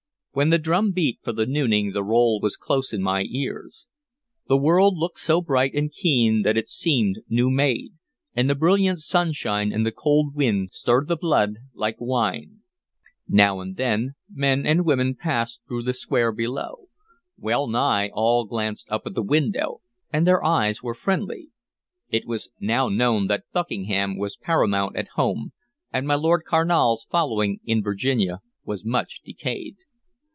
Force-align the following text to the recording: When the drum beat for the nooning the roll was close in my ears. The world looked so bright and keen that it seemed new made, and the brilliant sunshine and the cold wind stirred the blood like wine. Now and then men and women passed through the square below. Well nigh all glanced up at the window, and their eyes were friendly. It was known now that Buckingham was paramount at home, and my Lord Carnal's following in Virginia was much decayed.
When 0.33 0.47
the 0.49 0.57
drum 0.59 0.93
beat 0.93 1.19
for 1.21 1.33
the 1.33 1.45
nooning 1.45 1.91
the 1.91 2.05
roll 2.05 2.39
was 2.39 2.55
close 2.55 2.93
in 2.93 3.01
my 3.01 3.23
ears. 3.23 3.85
The 4.47 4.55
world 4.55 4.95
looked 4.97 5.19
so 5.19 5.41
bright 5.41 5.73
and 5.73 5.91
keen 5.91 6.43
that 6.43 6.55
it 6.55 6.69
seemed 6.69 7.17
new 7.27 7.51
made, 7.51 7.95
and 8.33 8.49
the 8.49 8.55
brilliant 8.55 8.99
sunshine 8.99 9.73
and 9.73 9.85
the 9.85 9.91
cold 9.91 10.33
wind 10.33 10.69
stirred 10.71 11.09
the 11.09 11.17
blood 11.17 11.55
like 11.73 11.97
wine. 11.99 12.61
Now 13.27 13.59
and 13.59 13.75
then 13.75 14.13
men 14.33 14.65
and 14.65 14.85
women 14.85 15.15
passed 15.15 15.59
through 15.67 15.83
the 15.83 15.91
square 15.91 16.31
below. 16.31 16.87
Well 17.37 17.67
nigh 17.67 18.09
all 18.13 18.45
glanced 18.45 18.89
up 18.89 19.01
at 19.05 19.15
the 19.15 19.21
window, 19.21 19.81
and 20.13 20.25
their 20.25 20.41
eyes 20.41 20.81
were 20.81 20.93
friendly. 20.93 21.49
It 22.07 22.25
was 22.25 22.47
known 22.57 22.95
now 22.95 23.27
that 23.27 23.43
Buckingham 23.51 24.15
was 24.17 24.37
paramount 24.37 24.95
at 24.95 25.09
home, 25.09 25.51
and 25.91 26.07
my 26.07 26.15
Lord 26.15 26.43
Carnal's 26.47 27.05
following 27.11 27.59
in 27.65 27.83
Virginia 27.83 28.39
was 28.63 28.85
much 28.85 29.19
decayed. 29.25 29.75